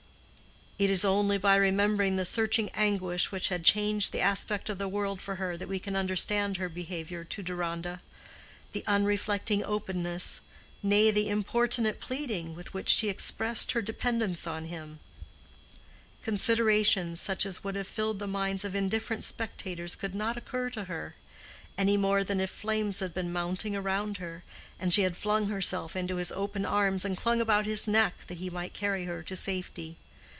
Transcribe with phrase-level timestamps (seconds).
[0.79, 4.87] It is only by remembering the searching anguish which had changed the aspect of the
[4.87, 10.41] world for her that we can understand her behavior to Deronda—the unreflecting openness,
[10.81, 14.99] nay, the importunate pleading, with which she expressed her dependence on him.
[16.23, 20.85] Considerations such as would have filled the minds of indifferent spectators could not occur to
[20.85, 21.13] her,
[21.77, 24.43] any more than if flames had been mounting around her,
[24.79, 28.39] and she had flung herself into his open arms and clung about his neck that
[28.39, 29.97] he might carry her into safety.